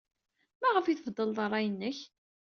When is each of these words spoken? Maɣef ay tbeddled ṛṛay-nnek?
Maɣef 0.61 0.85
ay 0.85 0.97
tbeddled 0.97 1.37
ṛṛay-nnek? 1.47 1.99